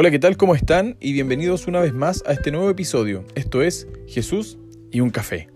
[0.00, 0.36] Hola, ¿qué tal?
[0.36, 0.96] ¿Cómo están?
[1.00, 3.24] Y bienvenidos una vez más a este nuevo episodio.
[3.34, 4.56] Esto es Jesús
[4.92, 5.48] y un café.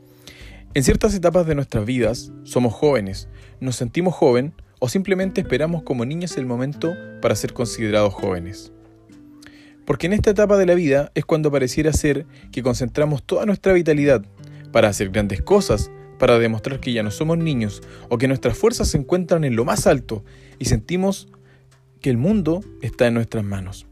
[0.74, 3.28] En ciertas etapas de nuestras vidas somos jóvenes,
[3.60, 8.72] nos sentimos joven o simplemente esperamos como niños el momento para ser considerados jóvenes.
[9.84, 13.72] Porque en esta etapa de la vida es cuando pareciera ser que concentramos toda nuestra
[13.74, 14.24] vitalidad
[14.72, 18.88] para hacer grandes cosas, para demostrar que ya no somos niños o que nuestras fuerzas
[18.88, 20.24] se encuentran en lo más alto
[20.58, 21.28] y sentimos
[22.00, 23.86] que el mundo está en nuestras manos.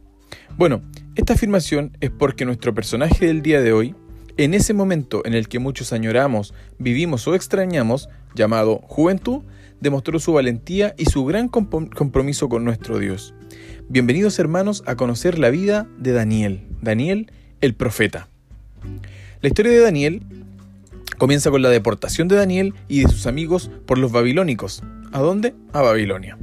[0.56, 0.82] Bueno,
[1.14, 3.94] esta afirmación es porque nuestro personaje del día de hoy,
[4.36, 9.42] en ese momento en el que muchos añoramos, vivimos o extrañamos, llamado juventud,
[9.80, 13.34] demostró su valentía y su gran compromiso con nuestro Dios.
[13.88, 18.28] Bienvenidos hermanos a conocer la vida de Daniel, Daniel el profeta.
[19.40, 20.22] La historia de Daniel
[21.18, 24.82] comienza con la deportación de Daniel y de sus amigos por los babilónicos.
[25.12, 25.54] ¿A dónde?
[25.72, 26.38] A Babilonia.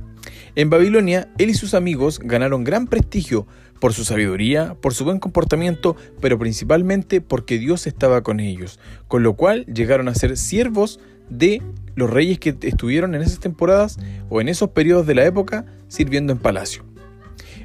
[0.56, 3.48] En Babilonia, él y sus amigos ganaron gran prestigio
[3.80, 9.24] por su sabiduría, por su buen comportamiento, pero principalmente porque Dios estaba con ellos, con
[9.24, 11.62] lo cual llegaron a ser siervos de
[11.96, 13.98] los reyes que estuvieron en esas temporadas
[14.30, 16.84] o en esos periodos de la época sirviendo en palacio.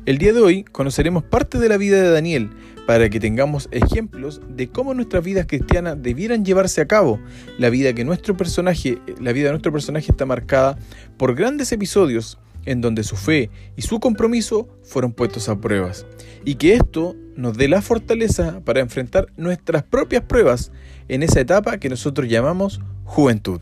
[0.04, 2.50] El día de hoy conoceremos parte de la vida de Daniel
[2.86, 7.20] para que tengamos ejemplos de cómo nuestras vidas cristianas debieran llevarse a cabo.
[7.56, 10.76] La vida que nuestro personaje, la vida de nuestro personaje está marcada
[11.16, 16.06] por grandes episodios en donde su fe y su compromiso fueron puestos a pruebas,
[16.44, 20.72] y que esto nos dé la fortaleza para enfrentar nuestras propias pruebas
[21.08, 23.60] en esa etapa que nosotros llamamos juventud.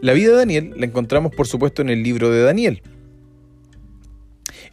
[0.00, 2.82] La vida de Daniel la encontramos por supuesto en el libro de Daniel,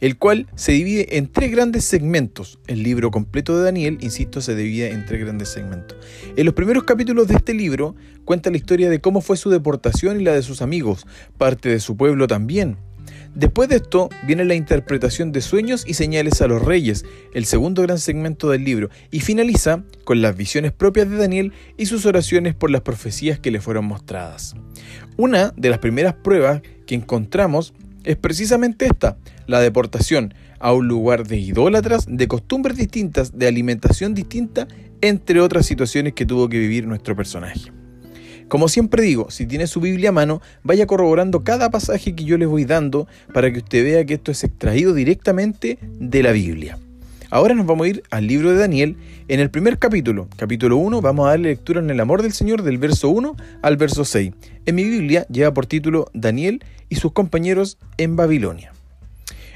[0.00, 2.58] el cual se divide en tres grandes segmentos.
[2.66, 5.96] El libro completo de Daniel, insisto, se divide en tres grandes segmentos.
[6.36, 10.20] En los primeros capítulos de este libro cuenta la historia de cómo fue su deportación
[10.20, 11.06] y la de sus amigos,
[11.38, 12.78] parte de su pueblo también,
[13.34, 17.80] Después de esto viene la interpretación de sueños y señales a los reyes, el segundo
[17.80, 22.54] gran segmento del libro, y finaliza con las visiones propias de Daniel y sus oraciones
[22.54, 24.54] por las profecías que le fueron mostradas.
[25.16, 27.72] Una de las primeras pruebas que encontramos
[28.04, 29.16] es precisamente esta,
[29.46, 34.68] la deportación a un lugar de idólatras, de costumbres distintas, de alimentación distinta,
[35.00, 37.72] entre otras situaciones que tuvo que vivir nuestro personaje.
[38.52, 42.36] Como siempre digo, si tiene su Biblia a mano, vaya corroborando cada pasaje que yo
[42.36, 46.78] le voy dando para que usted vea que esto es extraído directamente de la Biblia.
[47.30, 48.98] Ahora nos vamos a ir al libro de Daniel.
[49.28, 52.62] En el primer capítulo, capítulo 1, vamos a darle lectura en el amor del Señor
[52.62, 54.34] del verso 1 al verso 6.
[54.66, 58.74] En mi Biblia lleva por título Daniel y sus compañeros en Babilonia.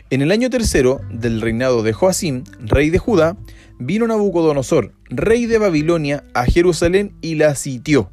[0.09, 3.37] En el año tercero del reinado de Joacim, rey de Judá,
[3.79, 8.09] vino Nabucodonosor, rey de Babilonia, a Jerusalén y la sitió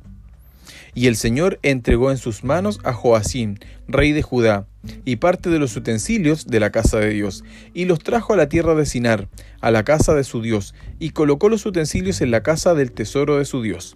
[0.95, 3.55] y el Señor entregó en sus manos a Joacim,
[3.87, 4.67] rey de Judá,
[5.05, 7.43] y parte de los utensilios de la casa de Dios,
[7.73, 9.29] y los trajo a la tierra de Sinar,
[9.61, 13.37] a la casa de su Dios, y colocó los utensilios en la casa del tesoro
[13.37, 13.95] de su Dios.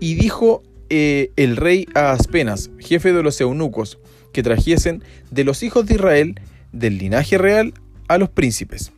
[0.00, 3.98] Y dijo eh, el rey a Aspenas, jefe de los eunucos,
[4.32, 6.40] que trajesen de los hijos de Israel,
[6.72, 7.74] del linaje real,
[8.08, 8.92] a los príncipes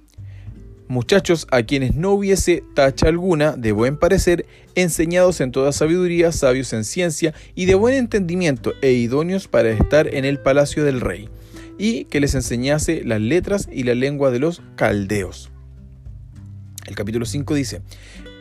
[0.89, 6.73] muchachos a quienes no hubiese tacha alguna de buen parecer, enseñados en toda sabiduría, sabios
[6.73, 11.29] en ciencia y de buen entendimiento e idóneos para estar en el palacio del rey,
[11.79, 15.51] y que les enseñase las letras y la lengua de los caldeos.
[16.87, 17.83] El capítulo 5 dice,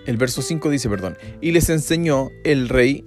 [0.06, 3.04] el verso 5 dice, perdón, y les enseñó el rey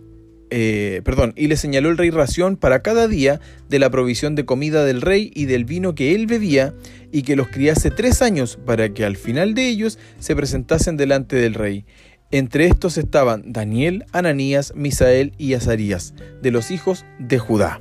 [0.51, 4.45] eh, perdón, y le señaló el rey ración para cada día de la provisión de
[4.45, 6.75] comida del rey y del vino que él bebía,
[7.13, 11.37] y que los criase tres años para que al final de ellos se presentasen delante
[11.37, 11.85] del rey.
[12.31, 17.81] Entre estos estaban Daniel, Ananías, Misael y Azarías, de los hijos de Judá.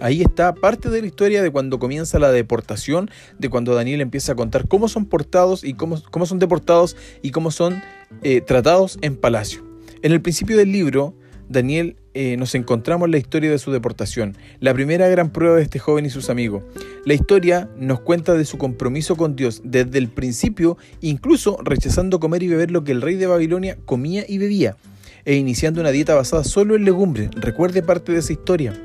[0.00, 4.32] Ahí está parte de la historia de cuando comienza la deportación, de cuando Daniel empieza
[4.32, 7.82] a contar cómo son portados y cómo, cómo son deportados y cómo son
[8.22, 9.64] eh, tratados en palacio.
[10.02, 11.14] En el principio del libro,
[11.48, 15.78] Daniel eh, nos encontramos la historia de su deportación, la primera gran prueba de este
[15.78, 16.62] joven y sus amigos.
[17.04, 22.42] La historia nos cuenta de su compromiso con Dios desde el principio, incluso rechazando comer
[22.42, 24.76] y beber lo que el rey de Babilonia comía y bebía,
[25.24, 27.30] e iniciando una dieta basada solo en legumbres.
[27.34, 28.80] Recuerde parte de esa historia.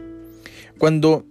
[0.78, 1.26] Cuando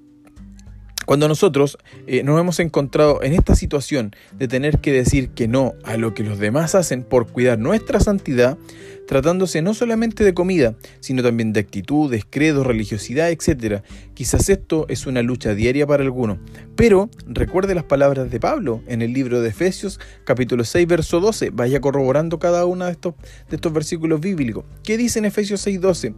[1.09, 5.73] cuando nosotros eh, nos hemos encontrado en esta situación de tener que decir que no
[5.83, 8.59] a lo que los demás hacen por cuidar nuestra santidad,
[9.07, 13.83] tratándose no solamente de comida, sino también de actitudes, credos, religiosidad, etc.
[14.13, 16.41] Quizás esto es una lucha diaria para algunos,
[16.77, 21.49] pero recuerde las palabras de Pablo en el libro de Efesios capítulo 6 verso 12,
[21.55, 23.15] vaya corroborando cada uno de estos,
[23.49, 24.67] de estos versículos bíblicos.
[24.83, 26.15] ¿Qué dice en Efesios 6 12?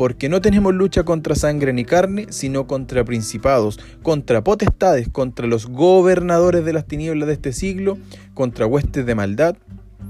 [0.00, 5.66] Porque no tenemos lucha contra sangre ni carne, sino contra principados, contra potestades, contra los
[5.66, 7.98] gobernadores de las tinieblas de este siglo,
[8.32, 9.58] contra huestes de maldad,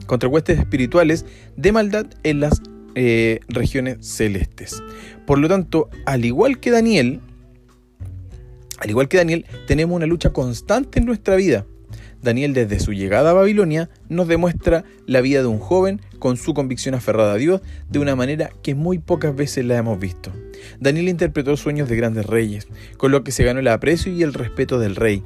[0.07, 1.27] contra huestes espirituales
[1.57, 2.63] de maldad en las
[2.95, 4.81] eh, regiones celestes.
[5.27, 7.19] Por lo tanto, al igual que Daniel,
[8.79, 11.67] al igual que Daniel, tenemos una lucha constante en nuestra vida.
[12.23, 16.55] Daniel desde su llegada a Babilonia nos demuestra la vida de un joven con su
[16.55, 20.33] convicción aferrada a Dios de una manera que muy pocas veces la hemos visto.
[20.79, 24.35] Daniel interpretó sueños de grandes reyes, con lo que se ganó el aprecio y el
[24.35, 25.23] respeto del rey.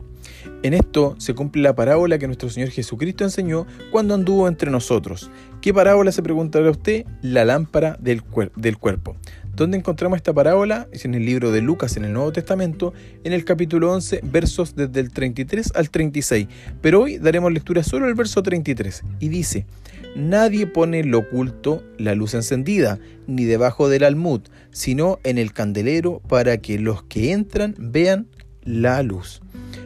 [0.62, 5.30] En esto se cumple la parábola que nuestro Señor Jesucristo enseñó cuando anduvo entre nosotros.
[5.60, 7.04] ¿Qué parábola se preguntará usted?
[7.22, 9.16] La lámpara del, cuerpo.
[9.54, 10.88] ¿Dónde encontramos esta parábola?
[10.92, 12.92] Es en el libro de Lucas en el Nuevo Testamento,
[13.22, 16.48] en el capítulo 11, versos desde el 33 al 36.
[16.80, 19.66] Pero hoy daremos lectura solo al verso 33 y dice,
[20.14, 26.20] Nadie pone lo oculto la luz encendida, ni debajo del almud, sino en el candelero
[26.28, 28.28] para que los que entran vean
[28.64, 29.40] la luz.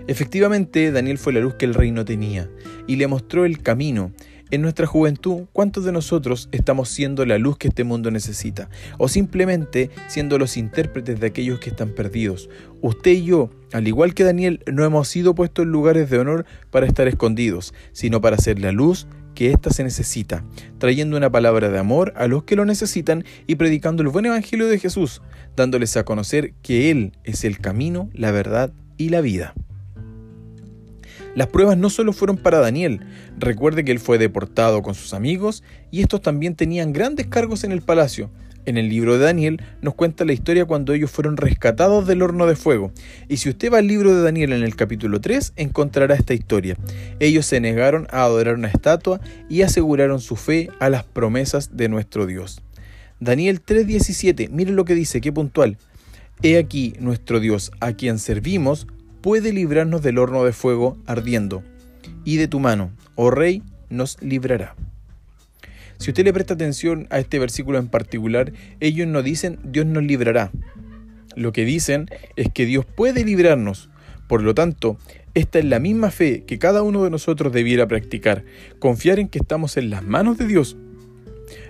[0.07, 2.49] Efectivamente, Daniel fue la luz que el rey no tenía
[2.87, 4.13] y le mostró el camino.
[4.51, 8.71] En nuestra juventud, ¿cuántos de nosotros estamos siendo la luz que este mundo necesita?
[8.97, 12.49] O simplemente siendo los intérpretes de aquellos que están perdidos.
[12.81, 16.47] Usted y yo, al igual que Daniel, no hemos sido puestos en lugares de honor
[16.71, 19.07] para estar escondidos, sino para ser la luz
[19.39, 20.43] que ésta se necesita,
[20.79, 24.67] trayendo una palabra de amor a los que lo necesitan y predicando el buen evangelio
[24.67, 25.23] de Jesús,
[25.55, 29.55] dándoles a conocer que Él es el camino, la verdad y la vida.
[31.37, 33.07] Las pruebas no solo fueron para Daniel,
[33.39, 35.63] recuerde que él fue deportado con sus amigos
[35.93, 38.33] y estos también tenían grandes cargos en el palacio.
[38.69, 42.47] En el libro de Daniel nos cuenta la historia cuando ellos fueron rescatados del horno
[42.47, 42.93] de fuego.
[43.27, 46.77] Y si usted va al libro de Daniel en el capítulo 3, encontrará esta historia.
[47.19, 51.89] Ellos se negaron a adorar una estatua y aseguraron su fe a las promesas de
[51.89, 52.61] nuestro Dios.
[53.21, 55.79] Daniel 3:17, miren lo que dice, qué puntual.
[56.43, 58.87] He aquí nuestro Dios, a quien servimos,
[59.23, 61.63] puede librarnos del horno de fuego ardiendo,
[62.23, 64.77] y de tu mano, oh rey, nos librará.
[65.99, 70.03] Si usted le presta atención a este versículo en particular, ellos no dicen Dios nos
[70.03, 70.51] librará.
[71.35, 73.91] Lo que dicen es que Dios puede librarnos.
[74.29, 74.99] Por lo tanto,
[75.35, 78.45] esta es la misma fe que cada uno de nosotros debiera practicar,
[78.79, 80.77] confiar en que estamos en las manos de Dios.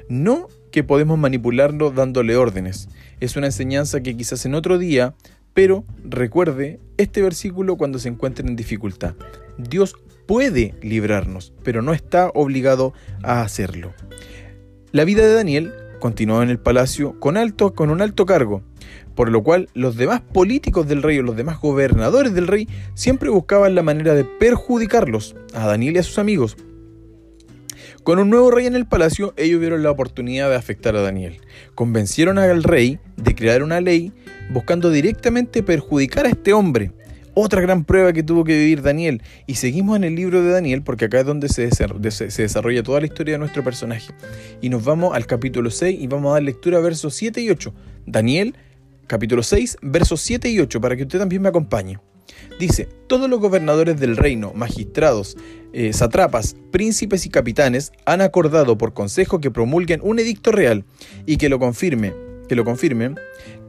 [0.09, 2.89] No que podemos manipularlo dándole órdenes.
[3.21, 5.15] Es una enseñanza que quizás en otro día
[5.59, 9.17] pero recuerde este versículo cuando se encuentren en dificultad.
[9.57, 9.97] Dios
[10.29, 12.93] puede librarnos, pero no está obligado
[13.25, 13.95] a hacerlo.
[14.93, 18.63] La vida de Daniel continuó en el palacio con, alto, con un alto cargo,
[19.17, 23.31] por lo cual los demás políticos del rey o los demás gobernadores del rey siempre
[23.31, 26.59] buscaban la manera de perjudicarlos, a Daniel y a sus amigos.
[28.05, 31.41] Con un nuevo rey en el palacio, ellos vieron la oportunidad de afectar a Daniel.
[31.75, 34.13] Convencieron al rey de crear una ley
[34.51, 36.93] buscando directamente perjudicar a este hombre.
[37.41, 39.23] Otra gran prueba que tuvo que vivir Daniel.
[39.47, 43.07] Y seguimos en el libro de Daniel porque acá es donde se, desarrolla toda la
[43.07, 44.13] historia de nuestro personaje.
[44.61, 47.51] Y nos vamos al capítulo 6 y vamos a dar lectura a versos 7 y
[47.51, 47.73] 8.
[48.07, 48.57] Daniel,
[49.07, 52.01] capítulo 6, versos 7 y 8, para que usted también me acompañe.
[52.59, 55.37] Dice, todos los gobernadores del reino, magistrados,
[55.73, 60.85] eh, satrapas, príncipes y capitanes han acordado por consejo que promulguen un edicto real
[61.25, 62.15] y que lo confirme
[62.49, 63.17] que lo confirmen,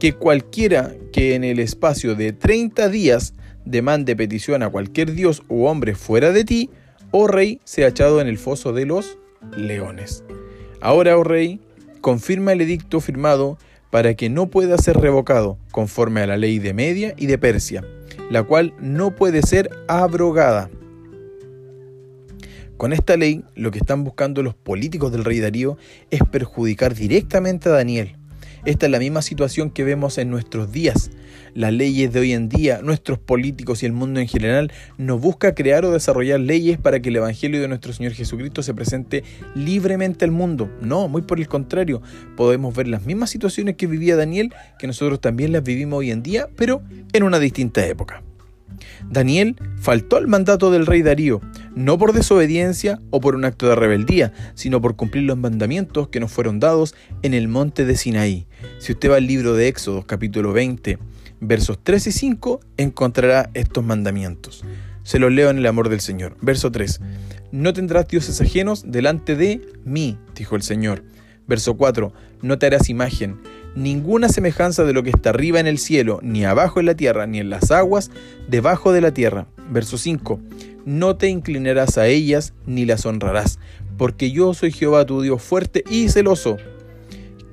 [0.00, 5.64] que cualquiera que en el espacio de 30 días demande petición a cualquier dios u
[5.64, 6.70] hombre fuera de ti,
[7.10, 9.18] oh rey, sea echado en el foso de los
[9.56, 10.24] leones.
[10.80, 11.60] Ahora, oh rey,
[12.00, 13.58] confirma el edicto firmado
[13.90, 17.84] para que no pueda ser revocado, conforme a la ley de Media y de Persia,
[18.30, 20.70] la cual no puede ser abrogada.
[22.76, 25.76] Con esta ley, lo que están buscando los políticos del rey Darío
[26.10, 28.16] es perjudicar directamente a Daniel,
[28.64, 31.10] esta es la misma situación que vemos en nuestros días.
[31.54, 35.54] Las leyes de hoy en día, nuestros políticos y el mundo en general no busca
[35.54, 40.24] crear o desarrollar leyes para que el Evangelio de nuestro Señor Jesucristo se presente libremente
[40.24, 40.70] al mundo.
[40.80, 42.02] No, muy por el contrario.
[42.36, 46.22] Podemos ver las mismas situaciones que vivía Daniel, que nosotros también las vivimos hoy en
[46.22, 48.22] día, pero en una distinta época.
[49.08, 51.40] Daniel faltó al mandato del rey Darío,
[51.74, 56.20] no por desobediencia o por un acto de rebeldía, sino por cumplir los mandamientos que
[56.20, 58.46] nos fueron dados en el monte de Sinaí.
[58.78, 60.98] Si usted va al libro de Éxodo, capítulo 20,
[61.40, 64.64] versos 3 y 5, encontrará estos mandamientos.
[65.02, 66.36] Se los leo en el amor del Señor.
[66.40, 67.00] Verso 3.
[67.52, 71.02] No tendrás dioses ajenos delante de mí, dijo el Señor.
[71.46, 72.12] Verso 4.
[72.42, 73.40] No te harás imagen
[73.74, 77.26] ninguna semejanza de lo que está arriba en el cielo, ni abajo en la tierra,
[77.26, 78.10] ni en las aguas
[78.48, 79.46] debajo de la tierra.
[79.70, 80.40] Verso 5.
[80.84, 83.58] No te inclinarás a ellas ni las honrarás,
[83.96, 86.56] porque yo soy Jehová tu Dios fuerte y celoso,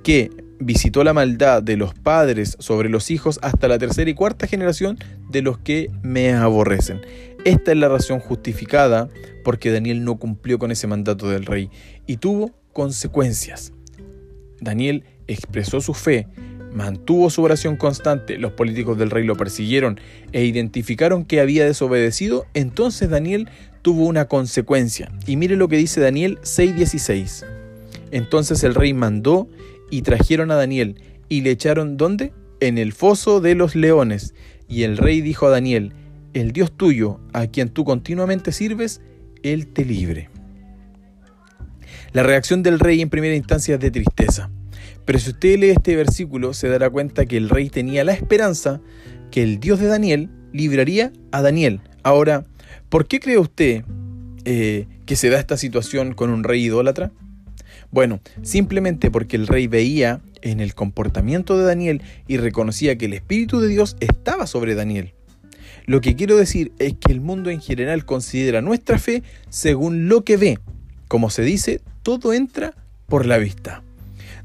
[0.04, 4.48] que visitó la maldad de los padres sobre los hijos hasta la tercera y cuarta
[4.48, 4.98] generación
[5.30, 7.02] de los que me aborrecen.
[7.46, 9.10] Esta es la razón justificada
[9.44, 11.70] porque Daniel no cumplió con ese mandato del rey
[12.06, 13.74] y tuvo consecuencias.
[14.60, 16.28] Daniel expresó su fe,
[16.74, 20.00] mantuvo su oración constante, los políticos del rey lo persiguieron
[20.32, 23.50] e identificaron que había desobedecido, entonces Daniel
[23.82, 25.12] tuvo una consecuencia.
[25.26, 27.46] Y mire lo que dice Daniel 6:16.
[28.12, 29.48] Entonces el rey mandó
[29.90, 32.34] y trajeron a Daniel y le echaron ¿dónde?
[32.60, 34.34] En el foso de los leones.
[34.68, 35.94] Y el rey dijo a Daniel,
[36.34, 39.02] el Dios tuyo, a quien tú continuamente sirves,
[39.44, 40.30] él te libre.
[42.14, 44.50] La reacción del rey en primera instancia es de tristeza.
[45.06, 48.82] Pero si usted lee este versículo, se dará cuenta que el rey tenía la esperanza
[49.32, 51.82] que el Dios de Daniel libraría a Daniel.
[52.04, 52.46] Ahora,
[52.90, 53.84] ¿por qué cree usted
[54.46, 57.12] eh, que se da esta situación con un rey idólatra?
[57.92, 63.14] Bueno, simplemente porque el rey veía en el comportamiento de Daniel y reconocía que el
[63.14, 65.14] Espíritu de Dios estaba sobre Daniel.
[65.86, 70.26] Lo que quiero decir es que el mundo en general considera nuestra fe según lo
[70.26, 70.60] que ve.
[71.08, 72.74] Como se dice, todo entra
[73.08, 73.84] por la vista.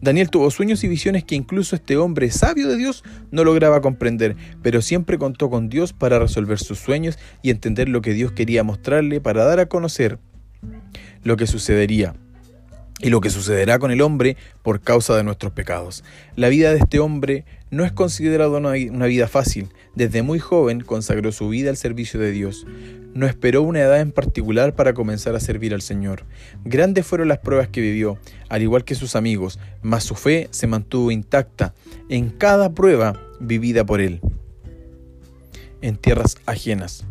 [0.01, 4.37] Daniel tuvo sueños y visiones que incluso este hombre sabio de Dios no lograba comprender,
[4.63, 8.63] pero siempre contó con Dios para resolver sus sueños y entender lo que Dios quería
[8.63, 10.19] mostrarle para dar a conocer
[11.25, 12.15] lo que sucedería
[13.03, 16.05] y lo que sucederá con el hombre por causa de nuestros pecados.
[16.37, 19.69] La vida de este hombre no es considerada una vida fácil.
[19.95, 22.67] Desde muy joven consagró su vida al servicio de Dios.
[23.13, 26.25] No esperó una edad en particular para comenzar a servir al Señor.
[26.65, 28.19] Grandes fueron las pruebas que vivió,
[28.49, 31.75] al igual que sus amigos, mas su fe se mantuvo intacta
[32.09, 34.21] en cada prueba vivida por él
[35.83, 37.05] en tierras ajenas.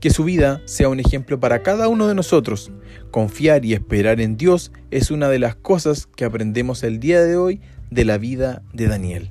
[0.00, 2.70] Que su vida sea un ejemplo para cada uno de nosotros.
[3.10, 7.36] Confiar y esperar en Dios es una de las cosas que aprendemos el día de
[7.36, 9.30] hoy de la vida de Daniel.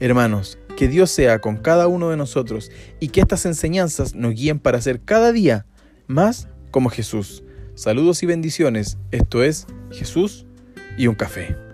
[0.00, 2.70] Hermanos, que Dios sea con cada uno de nosotros
[3.00, 5.66] y que estas enseñanzas nos guíen para ser cada día
[6.06, 7.42] más como Jesús.
[7.74, 8.98] Saludos y bendiciones.
[9.10, 10.46] Esto es Jesús
[10.96, 11.67] y un café.